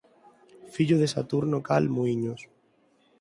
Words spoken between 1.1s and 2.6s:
Saturno Cal Muíños.